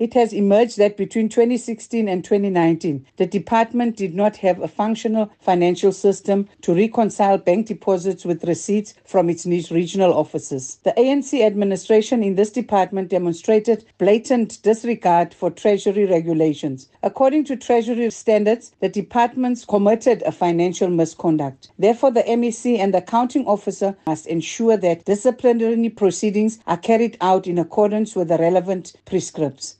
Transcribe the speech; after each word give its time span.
It 0.00 0.14
has 0.14 0.32
emerged 0.32 0.78
that 0.78 0.96
between 0.96 1.28
2016 1.28 2.08
and 2.08 2.24
2019, 2.24 3.04
the 3.18 3.26
department 3.26 3.98
did 3.98 4.14
not 4.14 4.34
have 4.36 4.58
a 4.62 4.66
functional 4.66 5.30
financial 5.40 5.92
system 5.92 6.48
to 6.62 6.74
reconcile 6.74 7.36
bank 7.36 7.66
deposits 7.66 8.24
with 8.24 8.44
receipts 8.44 8.94
from 9.04 9.28
its 9.28 9.44
regional 9.70 10.14
offices. 10.14 10.78
The 10.84 10.94
ANC 10.96 11.44
administration 11.44 12.22
in 12.22 12.36
this 12.36 12.50
department 12.50 13.10
demonstrated 13.10 13.84
blatant 13.98 14.62
disregard 14.62 15.34
for 15.34 15.50
Treasury 15.50 16.06
regulations. 16.06 16.88
According 17.02 17.44
to 17.44 17.56
Treasury 17.56 18.10
standards, 18.10 18.72
the 18.80 18.88
departments 18.88 19.66
committed 19.66 20.22
a 20.22 20.32
financial 20.32 20.88
misconduct. 20.88 21.68
Therefore, 21.78 22.10
the 22.10 22.22
MEC 22.22 22.78
and 22.78 22.94
the 22.94 22.98
accounting 23.04 23.44
officer 23.46 23.94
must 24.06 24.26
ensure 24.26 24.78
that 24.78 25.04
disciplinary 25.04 25.90
proceedings 25.90 26.58
are 26.66 26.78
carried 26.78 27.18
out 27.20 27.46
in 27.46 27.58
accordance 27.58 28.16
with 28.16 28.28
the 28.28 28.38
relevant 28.38 28.94
prescripts. 29.04 29.68